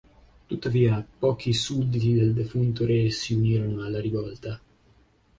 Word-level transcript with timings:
Tuttavia, 0.47 1.05
pochi 1.19 1.53
sudditi 1.53 2.13
del 2.13 2.33
defunto 2.33 2.87
re 2.87 3.11
si 3.11 3.35
unirono 3.35 3.83
alla 3.85 4.01
rivolta. 4.01 4.59